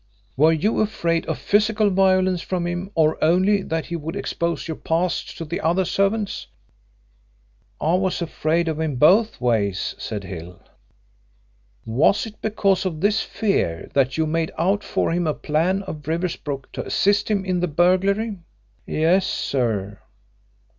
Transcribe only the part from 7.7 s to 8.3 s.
"I was